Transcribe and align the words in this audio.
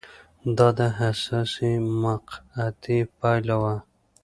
دا 0.57 0.67
د 0.79 0.81
حساسې 0.97 1.71
مقطعې 2.03 2.99
پایله 3.19 3.55
وه 3.61 3.75